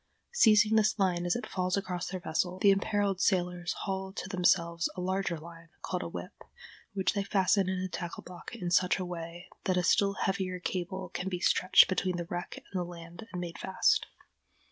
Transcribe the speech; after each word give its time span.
Seizing 0.33 0.77
this 0.77 0.97
line 0.97 1.27
as 1.27 1.35
it 1.35 1.45
falls 1.47 1.77
across 1.77 2.07
their 2.07 2.19
vessel, 2.19 2.57
the 2.57 2.71
imperiled 2.71 3.21
sailors 3.21 3.73
haul 3.81 4.11
to 4.13 4.27
themselves 4.27 4.89
a 4.95 4.99
larger 4.99 5.37
line, 5.37 5.69
called 5.83 6.01
a 6.01 6.07
"whip," 6.09 6.43
which 6.93 7.13
they 7.13 7.21
fasten 7.23 7.69
in 7.69 7.77
a 7.77 7.87
tackle 7.87 8.23
block 8.23 8.55
in 8.55 8.71
such 8.71 8.97
a 8.97 9.05
way 9.05 9.47
that 9.65 9.77
a 9.77 9.83
still 9.83 10.13
heavier 10.15 10.59
cable 10.59 11.09
can 11.09 11.29
be 11.29 11.39
stretched 11.39 11.87
between 11.87 12.17
the 12.17 12.25
wreck 12.25 12.55
and 12.71 12.79
the 12.79 12.83
land 12.83 13.27
and 13.31 13.39
made 13.39 13.59
fast. 13.59 14.07